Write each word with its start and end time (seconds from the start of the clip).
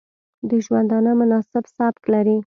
د 0.49 0.51
ژوندانه 0.65 1.11
مناسب 1.21 1.63
سبک 1.75 2.03
لري 2.13 2.37